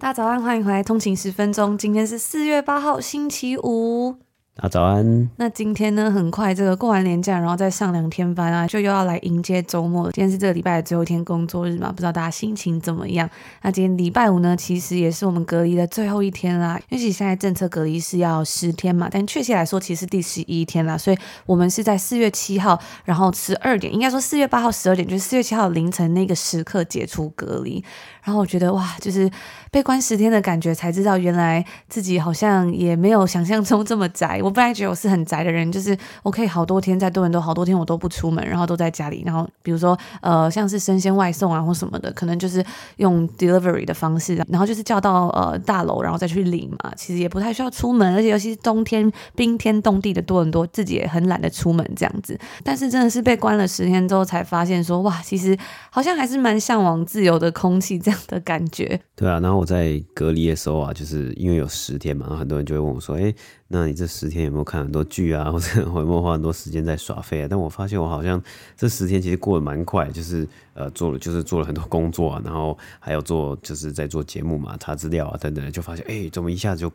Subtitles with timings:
[0.00, 1.76] 大家早安，欢迎回来通勤十分钟。
[1.76, 4.16] 今天是四月八号，星期五。
[4.60, 5.30] 啊早安。
[5.36, 10.10] 那今天呢，很快这个过完年假，然后再上两天班啊，就又要来迎接周末。
[10.12, 13.28] 今天是这个礼拜的最后一天工作日嘛，不知道大家心情怎么样？
[13.62, 16.78] 那今天礼拜五呢，其实也是我们隔离的最后一天啦。
[16.90, 20.98] 因为其实现在政策隔离是要十天嘛，但确切来说，其实第十一天啦。
[20.98, 21.16] 所以
[21.46, 27.82] 我们是在四月七号，然后十二点，应该说四月八号十二点，就是四月七号凌晨那个时刻解除隔离。
[28.22, 29.30] 然后我觉得哇，就是
[29.70, 34.38] 被关十天的感觉，才知道原来自己好像也没有想象中这么宅。
[34.44, 39.22] 我本来觉得我是很宅的人，就是我可以好多天在多伦多，好多天我都不出门，然后都在家里。
[39.24, 42.64] 然后比如说呃，像是生鲜外送啊或什么的，可能就是
[42.96, 46.92] 用 delivery 的方式，然后就是叫到呃大楼，然后再去领嘛。
[46.96, 52.38] 其实也不太需要出门，而且尤其是冬天冰天冻地的多伦多，自己也很懒得出门这样子。
[52.64, 55.56] 但是真的是被关了十天之后，才发现说哇，其实
[55.90, 59.00] 好像还是蛮向往自由的空气这样的感觉。
[59.14, 63.34] 对啊，然后我在隔离的时候啊，就是因为有十天嘛，然后很多人就会问我说：“哎，
[63.68, 68.42] 那你这十天有没有看很多剧啊， 或者有没有花很多时间在耍废啊？”但我发现我好像
[68.76, 76.88] 这十天其实过得蛮快，就是呃做了就是做了很多工作啊，然后还有做就是在做节目嘛，查资料啊等等，就发现哎，怎么一下子就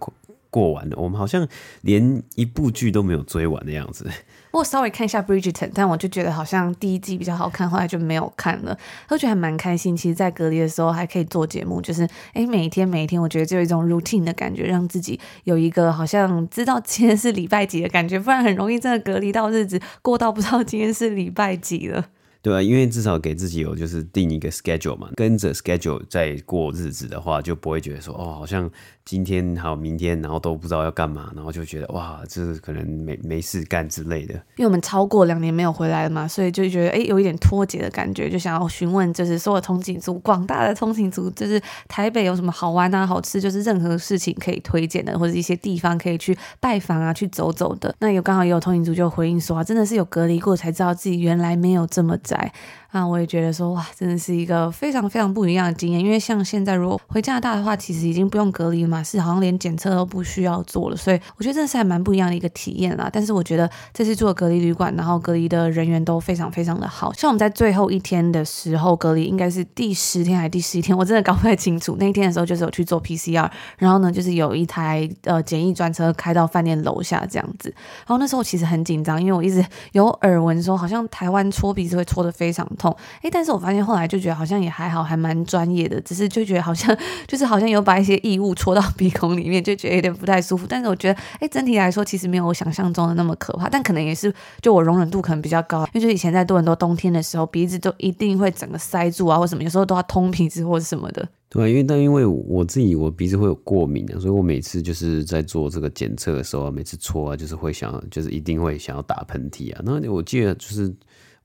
[0.50, 0.96] 过完了？
[0.98, 1.48] 我们好像
[1.82, 4.10] 连一部剧都没有追完的样子。
[4.52, 8.78] 我稍微看一下《Bridgerton》，但我就觉得好像第一季比较好看，后来就没有看了。
[9.10, 22.06] 我觉得还蛮开心，其实，在隔离的时候还可以做节目，就是诶，每一天每一天，我觉得就有一种 routine 的感觉，让自己有一个好像知道今天是礼拜几的感觉，不然很容易真的隔离到日子过到不知道今天是礼拜几了。
[22.46, 28.70] 对啊，因为至少给自己有就是定一个 schedule 嘛，跟着 schedule 在过日子的话，就不会觉得说哦，好像
[29.04, 34.36] 今天还有明天，然后都不知道要干嘛，然后就觉得哇，这可能没没事干之类的。
[34.58, 47.96] 因为我们超过两年没有回来了嘛，所以就觉得哎，有一点脱节的感觉，就想要询问，就是所有通勤族，广大的通勤族，就是台北有什么好玩啊、好吃，就是任何事情可以推荐的，或者一些地方可以去拜访啊、去走走的。
[48.02, 52.52] 那有刚好也有通勤族就回应说啊，真的是有隔离过才知道自己原来没有这么早宅。
[52.96, 56.00] 那我也觉得说哇，真的是一个非常非常不一样的经验。
[56.00, 60.96] 因为像现在如果回加拿大的话，其实已经不用隔离了嘛，是好像连检测都不需要做了。
[60.96, 63.10] 所以我觉得真的是还蛮不一样的一个体验啦。
[63.12, 67.12] 但是我觉得这次住的隔离旅馆，然后隔离的人员都非常非常的好。
[67.12, 71.98] 像我们在最后一天的时候隔离，应该是第十天还是第十一天，我真的搞不太清楚。
[72.00, 77.68] 那一天的时候就是有去做 PCR，然后呢就是有一台呃检疫专车开到饭店楼下这样子。
[77.76, 82.66] 然后那时候其实很紧张，因为我一直有耳闻说，好像台湾搓鼻子会搓得非常。
[82.78, 82.85] 痛
[83.22, 86.96] 哎，但是我发现后来就觉得好像也还好，还蛮专业的，只是就觉得好像
[87.28, 90.66] 就是好像有把一些异物戳到 鼻孔里面，就觉得有点不太舒服。
[90.68, 101.28] 但是我觉得哎，整体来说其实没有我想象中的那么可怕，但可能也是就我容忍度可能比较高，因为就以前在多伦多冬天的时候，鼻子都一定会整个塞住啊，或什么，有时候都要通鼻子或者什么的。
[101.48, 109.82] 对，因为但因为我自己我鼻子会有过敏的，所以我每次就是在做这个检测的时候，每次戳啊，就是会想就是一定会想要打喷嚏啊。
[109.86, 110.94] 那我记得就是。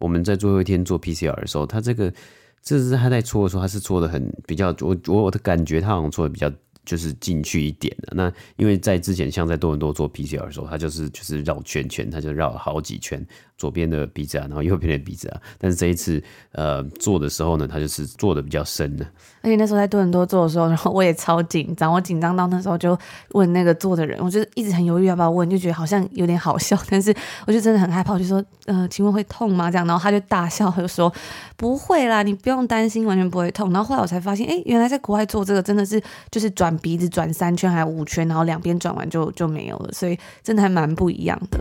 [0.00, 2.12] 我们在最后一天做 PCR 的时候，他这个
[2.62, 6.50] 这是他在搓的时候，他是搓的很比较，我我我的感觉他好像搓的比较
[6.84, 8.12] 就是进去一点的。
[8.14, 13.24] 那因为在之前像在多伦多做 PCR 的时候，他就是就是绕圈圈，他就绕了好几圈。
[13.56, 19.04] 左边的鼻子啊，然后右边的鼻子啊，但是这一次呃做的时候呢，他就是做的比较深的。
[19.42, 22.98] 而且那时候在多伦多做的时候，然后我也超紧张，我紧张到那时候就
[23.32, 27.14] 问那个做的人，我就一直很犹豫要不要问，就觉得好像有点好笑， 但是
[27.46, 29.70] 我就真的很害怕，我就说呃，请问会痛吗？
[29.70, 31.12] 这样，然后他就大笑，他就说
[31.58, 33.70] 不会啦，你不用担心，完全不会痛。
[33.74, 41.60] 然后后来我才发现，哎，原来在国外做这个真的是就是转鼻子转三圈还有五圈，然后两边转完就就没有了，所以真的还蛮不一样的。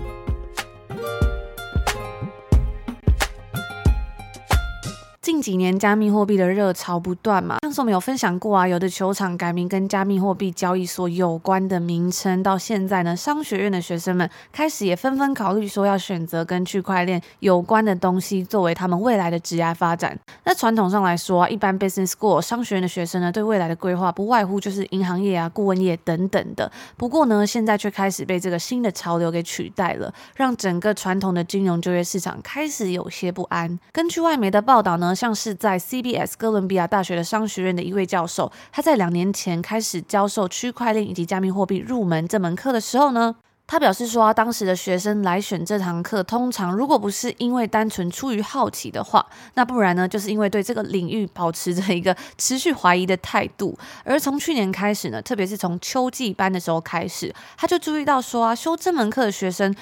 [5.22, 20.18] 近几年加密货币的热潮不断嘛，上次我们有分享过啊，有的球场改名跟加密货币交易所有关的名称，到现在呢，商学院的学生们开始也纷纷考虑说要选择跟区块链有关的东西作为他们未来的职业发展。
[20.46, 26.72] 那传统上来说啊，一般 business school 商学院的学生呢，对未来的规划不外乎就是银行业啊、顾问业等等的。
[26.98, 33.78] 不过呢，现在却开始被这个新的潮流给取代了，让整个传统的金融就业市场开始有些不安。
[33.92, 43.36] 根据外媒的报道呢，像是在 CBS 哥伦比亚大学的商学学院的一位教授，他在两年前开始教授区块链以及加密货币入门这门课的时候呢，
[43.68, 49.26] 他表示说啊，当时的学生来选这堂课，通常如果不是因为单纯出于好奇的话，
[49.56, 53.78] 那不然呢，就是因为对这个领域保持着一个持续怀疑的态度。
[54.06, 59.76] 而从去年开始呢，特别是从秋季班的时候开始，他就注意到说啊，修这门课的学生。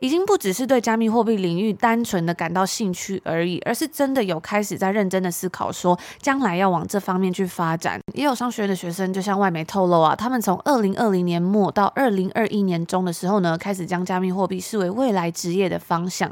[0.00, 8.00] 已经不只是对加密货币领域单纯的感到兴趣而已，而是真的有开始在认真的思考，说将来要往这方面去发展。
[8.14, 16.30] 也有商学院的学生就向外媒透露啊，他们从二零二零年末到二零二一年中的时候呢，开始将加密货币视为未来职业的方向。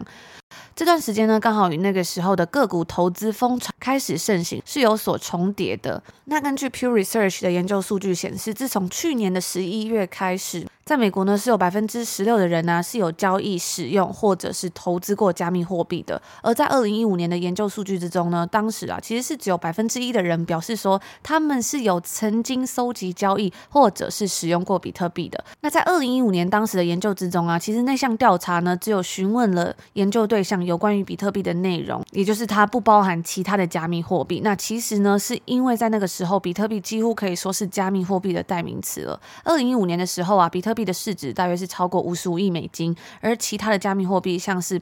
[0.75, 6.02] 这段时间呢，刚好与那个时候的个股投资风潮开始盛行，是有所重叠的。
[6.26, 16.20] 那根据 Pure Research 的研究数据显示，自从去年的十一月开始，在美国呢，是有百分之十六的人呢、是有交易、使用或者是投资过加密货币的。
[16.43, 25.43] 而在二零一五年的研究数据之中呢，当时啊其实是只有百分之一的人表示说他们是有曾经搜集、交易或者是使用过比特币的。
[25.62, 34.42] 那在二零一五年当时的研究之中啊，其实那项调查呢只有询问了研究对对象有关于比特币的内容，也就是它不包含其他的加密货币。
[34.44, 39.18] 那其实呢是因为在那个时候，比特币几乎可以说是加密货币的代名词了。
[39.44, 44.78] 二零一五年的时候啊，比特币的市值大约是超过五十五亿美金，而其他的加密货币像是。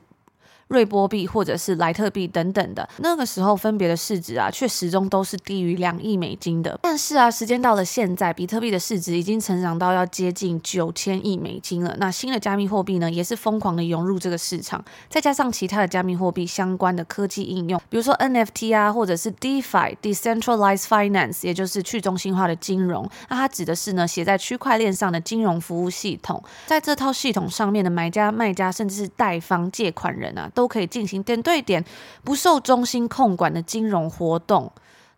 [0.69, 6.78] 瑞波币或者是莱特币等等的，那个时候分别的市值啊，却始终都是低于两亿美金的。
[6.82, 11.94] 但是啊，时间到了现在，比特币的市值已经成长到要接近九千亿美金了。
[11.99, 14.84] 那新的加密货币呢，也是疯狂的涌入这个市场。
[15.08, 23.08] 再加上其他的加密货币相关的科技应用，比如说 NFT 啊，或者是 DeFi（Decentralized Finance），也就是去中心化的金融。
[23.28, 26.43] 那它指的是呢，写在区块链上的金融服务系统。
[26.66, 31.84] 在这套系统上面的买家、卖家，甚至是贷方、借款人啊，都可以进行点对点、
[32.22, 34.72] 不受中心控管的金融活动。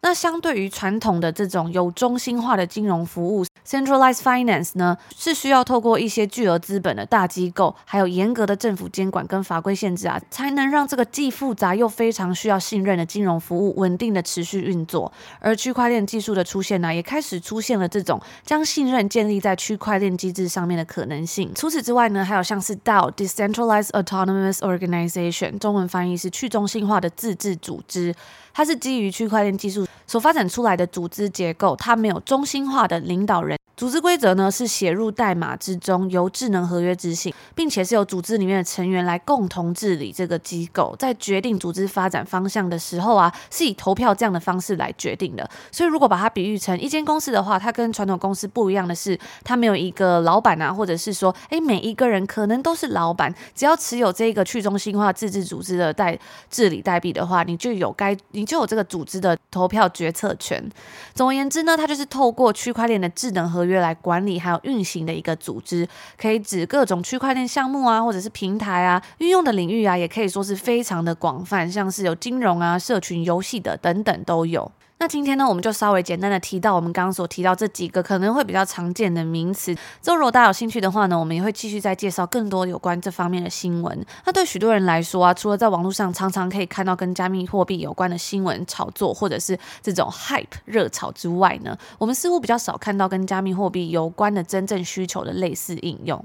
[0.06, 15.12] 那相对于传统的这种有中心化的金融服务，centralized finance 呢，是需要透过一些巨额资本的大机构，还有严格的政府监管跟法规限制啊，才能让这个既复杂又非常需要信任的金融服务稳定的持续运作。
[15.40, 21.50] 而区块链技术的出现呢，也开始出现了这种将信任建立在区块链机制上面的可能性。
[21.52, 28.14] 除此之外呢，还有像是 DAO（Decentralized Autonomous Organization），中文翻译是去中心化的自治组织。
[28.56, 33.58] 它是基于区块链技术所发展出来的组织结构，它没有中心化的领导人。
[33.76, 40.96] 组织规则呢，是写入代码之中，由智能合约执行，并且是由组织里面的成员来共同治理这个机构。
[40.98, 45.46] 在决定组织发展方向的时候啊，是以投票这样的方式来决定的。
[45.70, 56.18] 所以如果把它比喻成一间公司的话，它跟传统公司不一样的是，它没有一个老板啊，或者是说，诶，每一个人可能都是老板，只要持有这个去中心化自治组织的代
[56.48, 60.66] 治理代币的话，你就有该你就有这个组织的投票决策权。
[61.12, 65.86] 总而言之呢，它就是透过区块链的智能合约来管理还有运行的一个组织，
[66.16, 74.70] 可以指各种区块链项目啊，或者是平台啊，运用的领域啊，也可以说是非常的广泛，像是有金融啊、社群游戏的等等都有。
[74.98, 79.74] 那今天呢，我们就稍微简单的提到我们刚刚所提到这几个可能会比较常见的名词。
[80.00, 84.06] 之后如果大家有兴趣的话呢，我们也会继续再介绍更多有关这方面的新闻。
[84.24, 96.24] 那对许多人来说啊，除了在网络上常常可以看到跟加密货币有关的新闻炒作，或者是这种 hype 热炒之外呢，我们似乎比较少看到跟加密货币有关的真正需求的类似应用。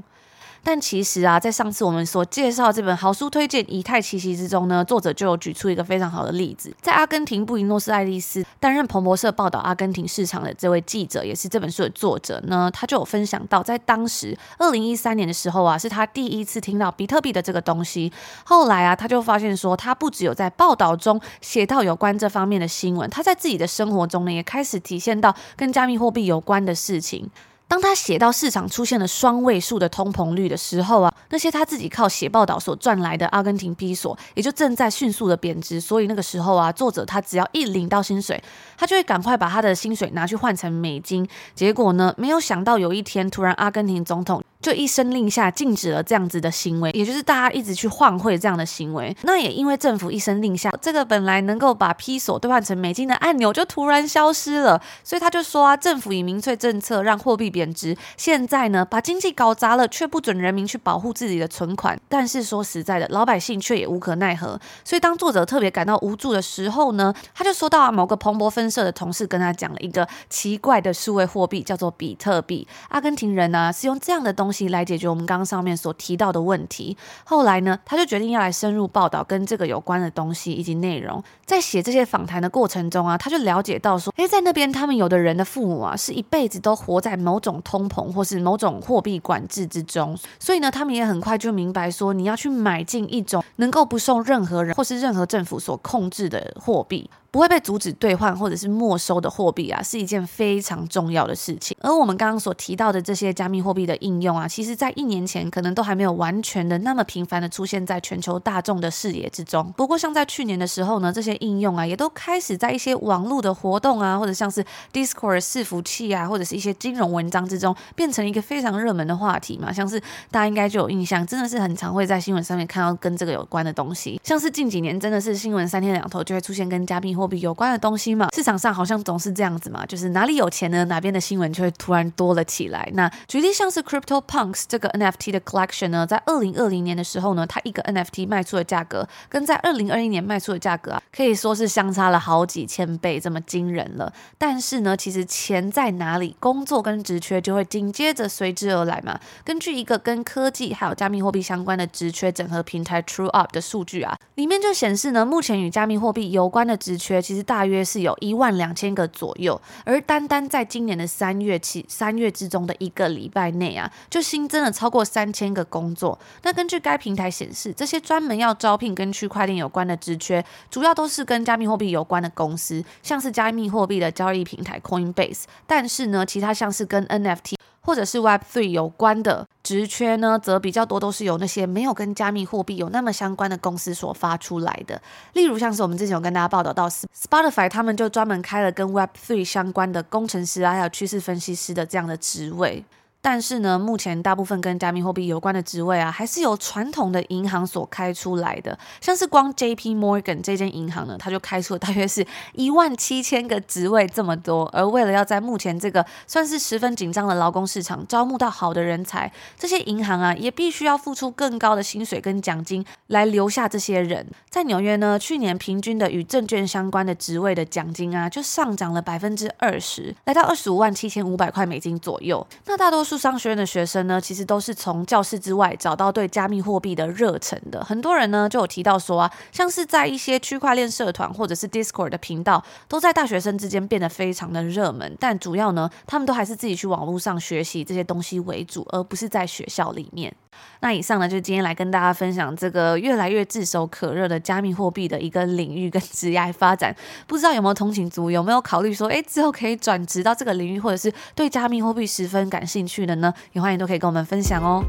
[0.64, 6.72] 但其实啊，在上次我们所介绍这本好书推荐《以太奇袭》之中呢，作者就有举出一个非常好的例子。
[6.80, 18.14] 在阿根廷布宜诺斯艾利斯担任彭博社报道阿根廷市场的这位记者，也是这本书的作者呢，他就有分享到，在当时二零一三年的时候啊，是他第一次听到比特币的这个东西。
[18.44, 27.30] 后来啊，他就发现说，他不只有在报道中写到有关这方面的新闻，他在自己的生活中呢，也开始体现到跟加密货币有关的事情。
[27.72, 35.80] 当他写到市场出现了双位数的通膨率的时候啊，那些他自己靠写报道所赚来的阿根廷比索也就正在迅速的贬值。
[35.80, 38.44] 所以那个时候啊，作者他只要一领到薪水，
[38.78, 41.26] 他就会赶快把他的薪水拿去换成美金。
[41.56, 44.44] 结果呢，没有想到有一天突然阿根廷总统。
[44.62, 49.16] 就一声令下，禁止了这样子的行为，也就是大家一直去换汇这样的行为。
[49.24, 54.82] 那也因为政府一声令下，这个本来能够把披索兑换成美金的按钮就突然消失了。
[55.04, 62.00] 所以他就说啊，政府以民粹政策让货币贬值，现在呢把经济搞砸了，却不准人民去保护自己的存款。
[62.08, 64.60] 但是说实在的，老百姓却也无可奈何。
[64.84, 72.68] 所以当作者特别感到无助的时候呢，他就说到啊，某个彭博分社的同事跟他讲了一个奇怪的数位货币，叫做比特币。
[72.90, 76.98] 阿根廷人呢、是用这样的东东西来解决我们刚刚上面所提到的问题。
[77.24, 81.24] 后来呢，他就决定要来深入报道跟这个有关的东西以及内容。
[81.46, 97.10] 在写这些访谈的过程中啊，他就了解到说，诶，在那边他们有的人的父母啊，是一辈子都活在某种通膨或是某种货币管制之中，所以呢，他们也很快就明白说，你要去买进一种能够不受任何人或是任何政府所控制的货币。
[97.32, 101.76] 不会被阻止兑换或者是没收的货币啊，是一件非常重要的事情。
[101.80, 109.74] 而我们刚刚所提到的这些加密货币的应用啊，其实在一年前可能都还没有完全的那么频繁的出现在全球大众的视野之中。
[109.78, 114.62] 不过，像在去年的时候呢，这些应用啊，也都开始在一些网络的活动啊，或者像是
[114.92, 119.72] Discord 伺服器啊，或者是一些金融文章之中，变成一个非常热门的话题嘛。
[119.72, 119.98] 像是
[120.30, 124.20] 大家应该就有印象，真的是很常会在新闻上面看到跟这个有关的东西。
[124.22, 132.90] 像是近几年真的是新闻三天两头就会出现跟加密货币有关的东西嘛，市场上好像总是这样子嘛，就是哪里有钱呢，哪边的新闻就会突然多了起来。
[132.96, 144.12] 那举例像是 CryptoPunks 这个 NFT 的 collection 呢，在二零二零年的时候呢，它一个 NFT 卖出的价格跟在二零二一年卖出的价格啊，可以说是相差了好几千倍，这么惊人了。
[144.40, 149.20] 但是呢，其实钱在哪里，工作跟职缺就会紧接着随之而来嘛。
[149.44, 157.42] 根据一个跟科技还有加密货币相关的职缺整合平台 TrueUp 的数据啊，里面就显示呢，目前与加密货币有关的职缺其实。
[157.42, 166.18] 大约是有一万两千个左右，而单单在今年的三月起，三月之中的一个礼拜内啊，就新增了超过三千个工作。
[166.44, 175.44] 那根据该平台显示，这些专门要招聘跟区块链有关的职缺，主要都是跟加密货币有关的公司，像是加密货币的交易平台 Coinbase。
[175.66, 185.02] 但是呢，其他像是跟 NFT 或者是 Web Three 有关的职缺呢，则比较多都是由那些没有跟加密货币有那么相关的公司所发出来的。
[185.34, 192.84] 例如，像是我们之前有跟大家报道到，Spotify 他们就专门开了跟 Web Three 相关的工程师啊，还有趋势分析师的这样的职位。
[193.22, 198.78] 但是呢，目前大部分跟加密货币有关的职位啊，还是由传统的银行所开出来的。
[199.00, 204.68] 像是光 JP Morgan 这间银行呢，它就开出了大约是一万七千个职位这么多。
[204.74, 214.26] 而为了要在目前这个算是十分紧张的劳工市场招募到好的人才，这些银行啊，也必须要付出更高的薪水跟奖金来留下这些人。
[214.50, 222.46] 在纽约呢，去年平均的与证券相关的职位的奖金啊，就上涨了百分之二十，来到二十五万七千五百块美金左右。
[222.66, 227.84] 那大多数数商学院的学生呢，其实都是从教室之外找到对加密货币的热忱的。
[227.84, 235.14] 很多人呢就有提到说啊，像是在一些区块链社团或者是 Discord 的频道，都在大学生之间变得非常的热门。
[235.20, 240.34] 但主要呢，他们都还是自己去网络上学习这些东西为主，而不是在学校里面。
[240.82, 246.96] 那以上呢，就今天来跟大家分享这个越来越炙手可热的加密货币的一个领域跟职业发展。
[247.26, 253.34] 不知道有没有通勤族有没有考虑说，哎，之后可以转职到这个领域，或者是对加密货币十分感兴趣的呢？
[253.54, 254.84] 也欢迎都可以跟我们分享哦。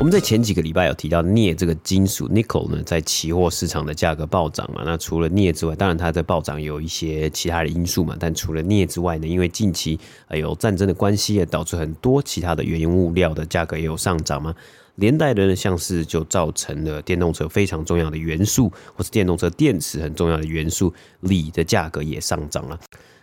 [0.00, 4.82] 我们在前几个礼拜有提到镍这个金属，Nico 呢，在期货市场的价格暴涨嘛。
[4.84, 8.16] 那除了镍之外，当然它在暴涨有一些其他的因素嘛。
[8.16, 9.98] 但除了镍之外呢，因为近期
[10.30, 14.54] 有战争的关系，也导致很多其他的原因物料的价格也有上涨嘛。
[14.94, 22.78] 连带的呢，像是就造成了电动车非常重要的元素，或是电动车电池很重要的元素锂的价格也上涨了。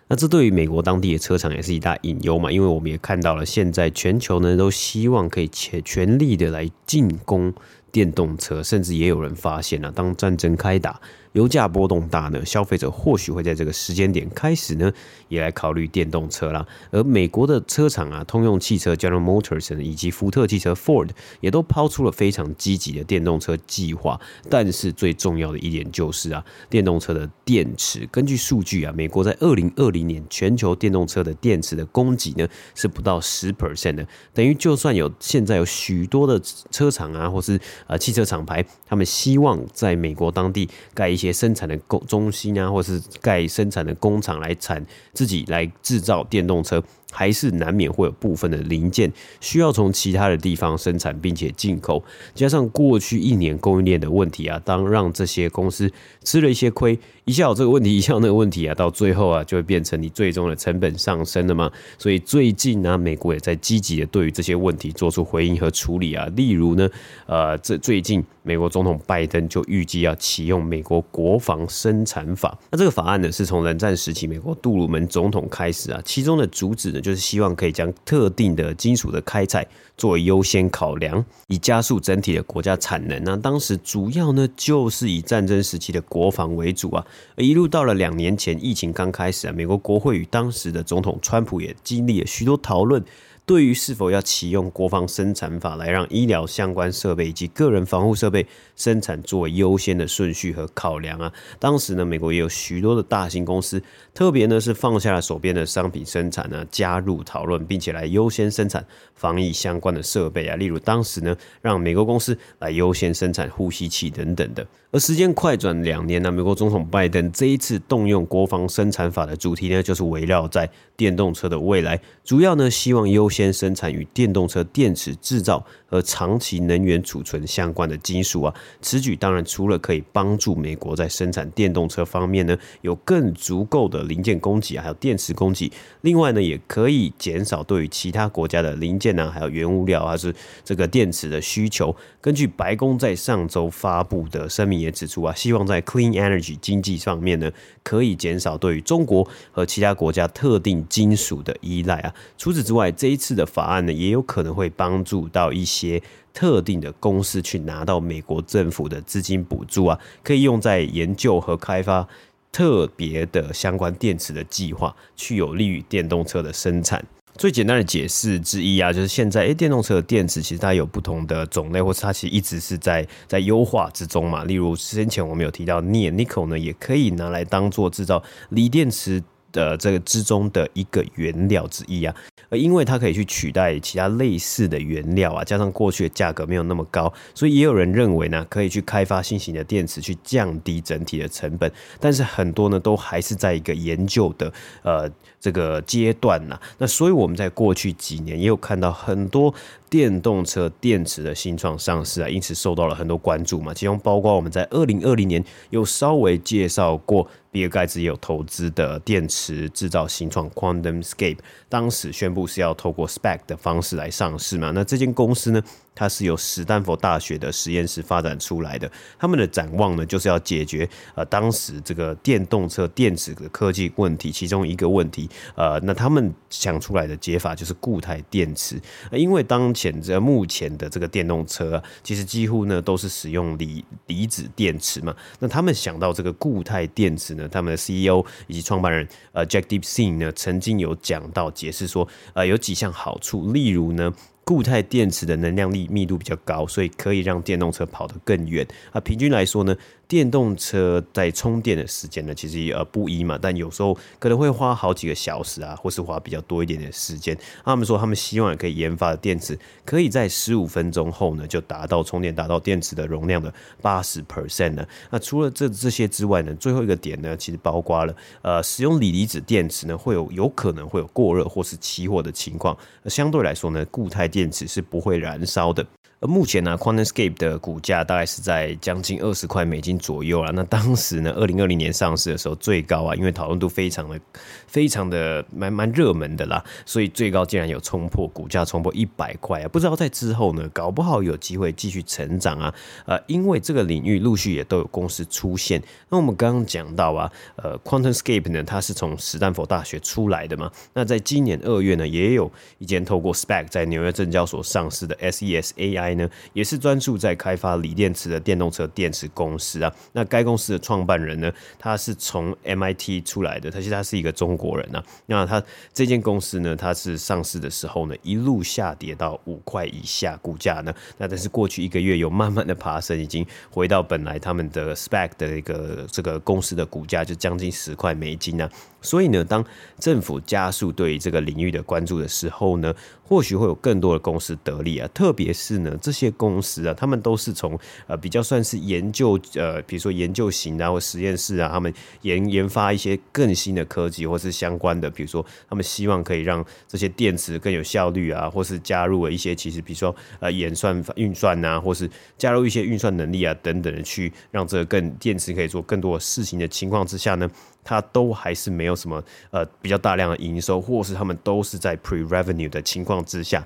[0.08, 7.52] 那这对于美国当地的车厂也是一大隐忧嘛，因为我们也看到了，现在全球呢都希望可以全全力的来进攻
[7.96, 11.00] 电动车，甚至也有人发现了，当战争开打。
[11.32, 14.90] 油价波动大呢，消费者或许会在这个时间点开始呢，
[15.28, 16.66] 也来考虑电动车啦。
[16.92, 21.10] 而美国的车厂啊，通用汽车 General Motors 以及福特汽车 Ford
[21.42, 24.20] 也都抛出了非常积极的电动车计划。
[24.50, 41.36] 但是最重要的一点就是啊，电动车的电池，根据数据啊，美国在二零二零年全球电动车的电池的供给呢是不到十 percent 的，等于就算有现在有许多的车厂啊，或是呃汽车厂牌，他们希望在美国当地盖一些。
[41.36, 46.82] 生产的工中心啊，或是盖生产的工厂来产自己来制造电动车。
[47.16, 52.04] 还是难免会有部分的零件需要从其他的地方生产，并且进口，
[52.34, 55.90] 加上过去一年供应链的问题啊，当让这些公司
[56.26, 61.72] 吃了一些亏，一下有这个问题，一下那个问题啊，到最后啊，就会变成你最终的成本上升了嘛。
[61.98, 66.28] 所以最近呢，美国也在积极的对于这些问题做出回应和处理啊。
[66.36, 66.90] 例如呢，
[67.28, 72.56] 呃，这最近美国总统拜登就预计要启用美国国防生产法。
[72.70, 77.02] 那这个法案呢，是从冷战时期美国杜鲁门总统开始啊，其中的主旨呢。
[77.02, 83.24] 就是希望可以将特定的金属的开采作为优先考量，以加速整体的国家产能。
[83.24, 93.04] 那当时主要呢就是以战争时期的国防为主啊，而一路到了两年前疫情刚开始啊，美国国会与当时的总统川普也经历了许多讨论。
[93.46, 103.80] 对于是否要启用国防生产法来让医疗相关设备以及个人防护设备生产作为优先的顺序和考量啊，当时呢，美国也有许多的大型公司，
[104.16, 108.84] 特别呢是放下了手边的商品生产呢，加入讨论，并且来优先生产
[109.14, 114.66] 防疫相关的设备啊，例如当时呢，让美国公司来优先生产呼吸器等等的。
[114.92, 128.54] 而时间快转两年呢，美国总统拜登这一次动用国防生产法的主题呢，就是围绕在电动车的未来，主要呢希望优先生产与电动车电池制造和长期能源储存相关的金属啊。
[128.82, 135.70] 此举当然除了可以帮助美国在生产电动车方面呢有更足够的零件供给，还有电池供给，
[136.02, 141.94] 另外呢也可以减少对于其他国家的零件呢，还有原物料还是这个电池的需求。
[142.22, 144.76] 根据白宫在上周发布的声明。
[144.76, 147.50] 也指出啊，希望在 clean energy 经济上面呢，
[147.86, 152.14] 可以减少对于中国和其他国家特定金属的依赖啊。
[152.36, 156.02] 除此之外，这一次的法案呢，也有可能会帮助到一些
[156.34, 162.08] 特定的公司去拿到美国政府的资金补助啊，可以用在研究和开发
[162.52, 167.06] 特别的相关电池的计划，去有利于电动车的生产。
[167.38, 174.46] 最简单的解释之一啊，就是现在哎，电动车的电池其实它有不同的种类，或是它其实一直是在在优化之中嘛。
[174.46, 182.16] 例如先前我们有提到镍 nickel 呢，也可以拿来当做制造锂电池的这个之中的一个原料之一啊。
[182.50, 191.72] 而因为它可以去取代其他类似的原料啊，加上过去的价格没有那么高，所以也有人认为呢，可以去开发新型的电池去降低整体的成本。
[192.00, 194.52] 但是很多呢，都还是在一个研究的
[194.84, 195.10] 呃
[195.40, 196.60] 这个阶段呐。
[196.78, 199.54] 那所以我们在过去几年也有看到很多
[199.90, 203.74] 电动车电池的新创上市啊，因此受到了很多关注嘛。
[203.74, 207.28] 其中包括我们在二零二零年有稍微介绍过。
[207.56, 211.38] 比尔盖茨也有投资的电池制造新创 QuantumScape，
[211.70, 214.72] 当时宣布是要透过 SPAC 的方式来上市嘛？
[214.72, 215.64] 那这间公司呢？
[215.96, 228.80] 它是由史丹佛大学的实验室发展出来的，他们的展望呢，就是要解决呃当时这个电动车电池的科技问题，其中一个问题，呃，那他们想出来的解法就是固态电池，
[229.12, 244.14] 因为当前这目前的这个电动车，其实几乎呢都是使用锂离子电池嘛，那他们想到这个固态电池呢，他们的 CEO 以及创办人呃 Jack Deepsing 呢，曾经有讲到解释说，呃，有几项好处，例如呢。
[244.46, 248.66] 固态电池的能量力密度比较高，所以可以让电动车跑得更远。
[248.92, 249.76] 啊，平均来说呢。
[250.08, 257.38] 电动车在充电的时间呢，其实呃不一嘛，但有时候可能会花好几个小时啊，或是花比较多一点点时间。
[257.64, 264.86] 他们说他们希望可以研发的电池，可以在十五分钟后呢就达到充电达到电池的容量的八十 percent 呢。
[265.10, 272.78] 那除了这这些之外呢，最后一个点呢，其实包括了呃使用锂离子电池呢会有有可能会有过热或是起火的情况。
[273.06, 275.86] 相对来说呢，固态电池是不会燃烧的。
[276.22, 280.52] 而目前呢、，QuantumScape 的股价大概是在将近二十块美金左右了。
[280.54, 284.20] 那当时呢，二零二零年上市的时候最高啊，因为讨论度非常的、
[284.66, 289.68] 非常的蛮蛮热门的啦，所以最高竟然有冲破股价冲破一百块啊！
[289.68, 292.74] 不知道在之后呢，搞不好有机会继续成长啊。
[293.06, 295.84] 呃，因为这个领域陆续也都有公司出现。
[296.08, 300.72] 那我们刚刚讲到啊，呃，QuantumScape 呢，它是从斯坦福大学出来的嘛。
[300.94, 306.05] 那在今年二月呢，也有一间透过 SPAC 在纽约证交所上市的 SESAI。
[306.14, 309.92] 呢，也是专注在开发锂电池的电动车电池公司啊。
[310.14, 315.04] 那该公司的创办人呢，他是从 MIT 出来的，他其实他是一个中国人啊。
[315.26, 315.64] 那他
[315.94, 328.70] 这间公司呢，他是上市的时候呢，一路下跌到五块以下，股价呢，那但是过去一个月有慢慢的爬升，已经回到本来他们的 spec 的一个这个公司的股价就将近十块美金啊。
[329.06, 329.64] 所以呢，当
[330.00, 335.08] 政府加速对于这个领域的关注的时候呢，或许会有更多的公司得利啊。
[335.14, 357.50] 特别是呢，这些公司啊，他们都是从呃比较算是研究呃，比如说研究型啊或实验室啊，他们研研发一些更新的科技或是相关的，比如说他们希望可以让这些电池更有效率啊，或是加入了一些其实比如说呃演算运算啊，或是加入一些运算能力啊等等的，去让这个更电池可以做更多的事情的情况之下呢。
[357.86, 363.66] 它都还是没有什么呃比较大量的营收，或是他们都是在 pre revenue 的情况之下，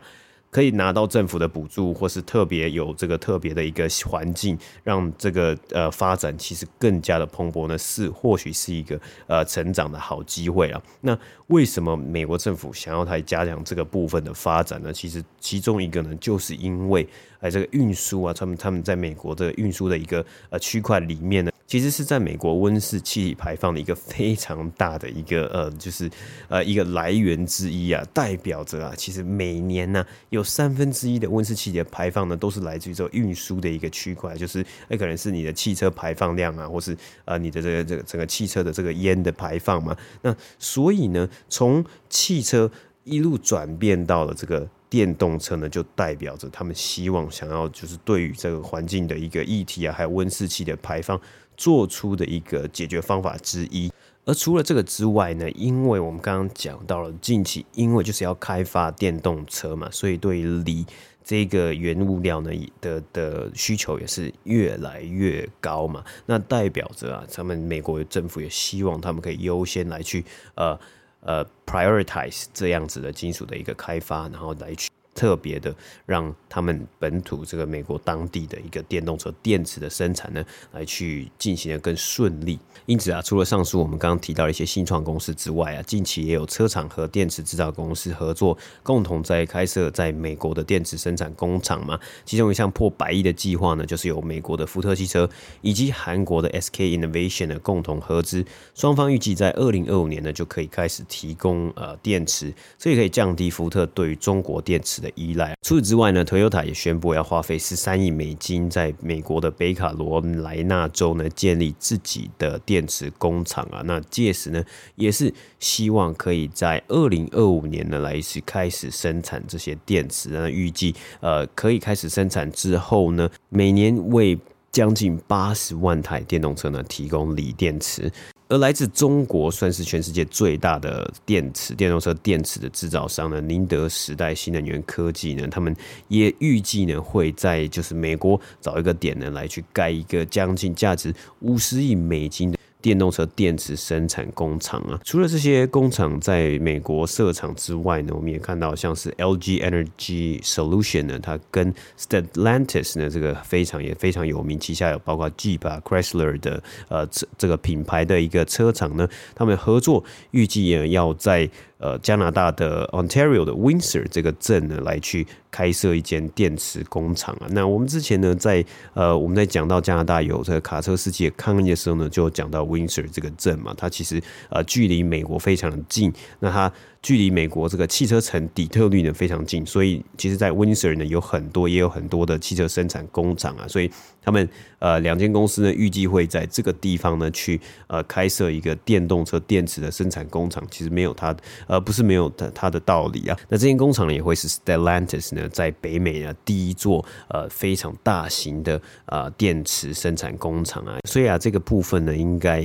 [0.52, 10.82] 可以拿到政府的补助，或是特别有这个特别的一个环境，让这个呃发展其实更加的蓬勃呢，是或许是一个呃成长的好机会啊。
[11.02, 14.92] 那为什么美国政府想要来加强这个部分的发展呢？
[14.92, 17.08] 其实其中一个呢，就是因为
[17.40, 21.52] 呃这个运输啊，他们他们在美国的运输的一个呃区块里面呢。
[21.70, 26.10] 其实是在美国温室气体排放的一个非常大的一个呃，就是
[26.48, 39.96] 呃一个来源之一啊，代表着啊，其实每年呢、有三分之一的温室气体的排放呢，都是来自于这个运输的一个区块，就是那可能是你的汽车排放量啊，或是呃你的这个这个整个汽车的这个烟的排放嘛。
[40.24, 42.72] 那所以呢，从汽车
[43.04, 44.68] 一路转变到了这个。
[44.90, 51.16] 电动车呢，就代表着他们希望想要，就是对于这个环境的一个议题啊，还有温室气的排放，
[51.60, 53.92] 做出的一个解决方法之一。
[54.24, 60.86] 而除了这个之外呢，因为我们刚刚讲到了近期，因为就是要开发电动车嘛，所以对锂
[61.24, 66.04] 这个原物料呢的的需求也是越来越高嘛。
[66.26, 70.24] 那代表着啊，他们美国政府也希望他们可以优先来去
[70.56, 70.80] 呃。
[71.22, 74.90] 呃，prioritize 这样子的金属的一个开发，然后来去。
[75.20, 82.58] 特别的，让他们本土这个美国当地的一个电动车电池的生产呢，来去进行的更顺利。
[82.86, 92.00] 因此啊，除了上述我们刚刚提到的一些新创公司之外啊，近期也有车厂和电池制造公司合作，共同在开设在美国的电池生产工厂嘛。
[92.24, 95.30] 其中一项破百亿的计划呢，就是由美国的福特汽车
[95.60, 105.56] 以及韩国的 SK Innovation 的共同合资，双方预计在二零二五年呢就可以开始提供呃电池，所以可以降低福特对于中国电池的依赖。
[105.62, 113.82] 除此之外呢，Toyota 也宣布要花费十三亿美金，在美国的北卡罗来纳州呢建立自己的电池工厂啊。
[113.86, 114.64] 那届时呢，
[114.96, 120.30] 也是希望可以在二零二五年呢来是开始生产这些电池。
[120.30, 124.38] 那预计呃可以开始生产之后呢，每年为
[124.72, 128.12] 将近八十万台电动车呢提供锂电池。
[128.48, 135.76] 而来自中国，算是全世界最大的电池电动车电池的制造商呢，宁德时代新能源科技呢，他们
[136.08, 142.58] 也预计呢会在就是美国找一个点呢来去盖一个将近价值五十亿美金的。
[142.82, 161.50] 电动车电池生产工厂啊，除了这些工厂在美国设厂之外呢，我们也看到像是 LG Energy Solution 呢，它跟 Stellantis 呢这个非常也非常有名，旗下有包括 Jeep 啊、Chrysler 的呃这这个品牌的一个车厂呢，他们合作预计也要在。
[161.80, 167.48] 呃，加拿大的 Ontario 的 Windsor 这个镇呢，来去开设一间电池工厂啊。
[167.50, 168.64] 那我们之前呢，在
[168.94, 176.72] 呃，我们在讲到加拿大有这个卡车司机的抗议的时候呢，就讲到 Windsor 这个镇嘛，它其实呃距离美国非常的近，那它。
[177.02, 183.90] 距离美国这个汽车城底特律呢非常近，所以其实，在 Windsor 呢有很多，也有很多的汽车生产工厂啊，所以
[184.22, 184.48] 他们
[184.80, 191.34] 呃两间公司呢预计会在这个地方呢去呃开设一个电动车电池的生产工厂，其实没有它
[191.68, 193.38] 呃不是没有它它的道理啊。
[193.48, 202.62] 那这间工厂呢也会是 Stellantis 呢在北美呢第一座呃非常大型的呃电池生产工厂啊，所以啊这个部分呢应该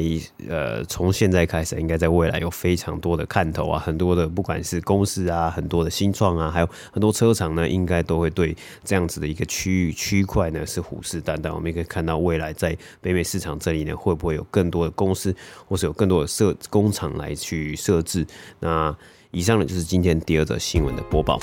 [0.49, 4.24] 呃从现在开始应该在未来有非常多的看头啊，很多的。
[4.29, 11.55] 不管是公司啊，很多的新创啊，还有很多车厂呢，应该都会对这样子的一个区域区块呢是虎视眈眈。
[11.55, 15.35] 我们也可以看到，未来在北美市场这里呢，会不会有更多的公司，
[15.67, 18.27] 或是有更多的设工厂来去设置？
[18.61, 18.97] 那
[19.31, 21.39] 以上呢，就是今天第二则新闻的播报。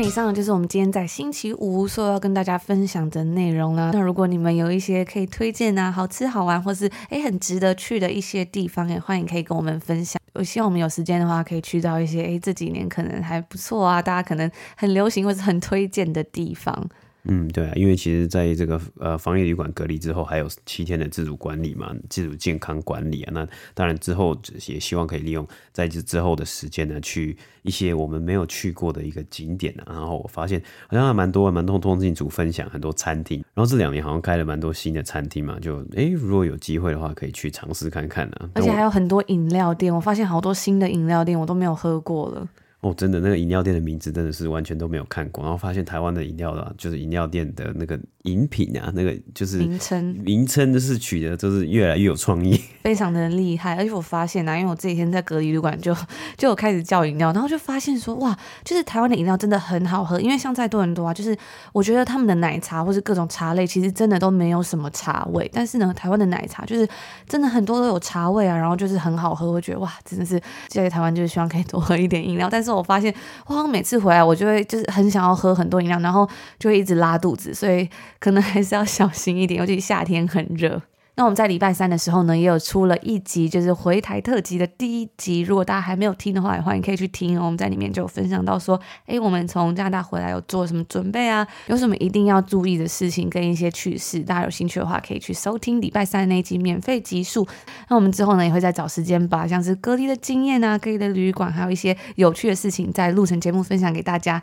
[0.00, 3.90] 以上就是我们今天在星期五所要跟大家分享的内容啦。
[3.92, 10.20] 那如果你们有一些可以推荐啊，好吃好玩，或是诶很值得去的一些地方，也欢迎可以跟我们分享。
[10.32, 16.88] 我希望我们有时间的话，可以去到一些诶这几年可能还不错啊，大家可能很流行或是很推荐的地方。
[17.24, 23.30] 嗯，对啊，因为其实在这个呃防疫旅馆隔离之后，还有七天的自主管理嘛，自主健康管理啊。
[23.34, 24.34] 那当然之后
[24.66, 29.92] 也希望可以利用在这之后的时间呢，去一些我们没有去过的一个景点啊。
[29.92, 38.48] 然后我发现好像还蛮多蛮多通信组分享很多餐厅，然后这两年好像开了蛮多新的餐厅嘛，就哎如果有机会的话，可以去尝试看看啊。
[38.54, 42.48] 而且还有很多饮料店，我发现好多新的饮料店我都没有喝过了。
[42.80, 53.76] 哦，真的那个饮料店的名字真的是完全都没有看过，然后发现台湾的饮料的，就是饮料店的那个饮品啊，那个就是名称，名称就是取的，就是越来越有创意， 非常的厉害。
[53.76, 55.94] 而且我发现啊，因为我这几天在隔离旅馆就
[56.38, 60.18] 就有开始叫饮料，然后就发现说哇，就是台湾的饮料真的很好喝。
[60.18, 61.36] 因为像在多伦多啊，就是
[61.74, 66.88] 我觉得他们的奶茶或是各种茶类，其实真的都没有什么茶味，但是呢，台湾的奶茶就是
[67.28, 69.52] 真的很多都有茶味啊，然后就是很好喝。
[69.52, 72.69] 我觉得哇，真的是在台湾就是希望可以多喝一点饮料，但是。
[72.74, 73.14] 我发现，
[73.46, 76.28] 我好像每次回来，我就会就是很想要喝很多饮料，然后
[76.58, 80.80] 就会一直拉肚子，所以可能还是要小心一点，尤其夏天很热。
[81.16, 85.40] 那我们在礼拜三的时候呢，也有出了一集，就是回台特辑的第一集。
[85.40, 87.44] 如果大家还没有听的话，也欢迎可以去听哦。
[87.44, 91.46] 我们在里面就有分享到说，诶，我们从加拿大回来有做什么准备啊？
[91.66, 94.20] 有什么一定要注意的事情跟一些趣事。
[94.20, 97.46] 大家有兴趣的话，可以去收听礼拜三那一集免费集数。
[97.88, 104.40] 那我们之后呢，也会再找时间把像是隔离的经验啊、隔离的旅馆，还有一些有趣的事情，再录成节目分享给大家。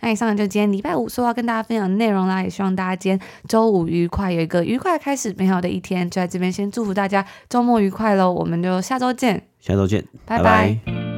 [0.00, 6.07] 那以上就今天礼拜五说要跟大家分享的内容啦，也希望大家今天周五愉快，有一个愉快开始，美好的一天。
[6.08, 8.32] 在这边先祝福大家周末愉快喽！
[8.32, 10.44] 我们就下周见，下周见，拜拜。
[10.44, 11.17] 拜拜。